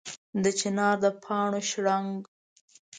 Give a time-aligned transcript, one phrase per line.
[0.43, 2.11] د چنار د پاڼو شرنګ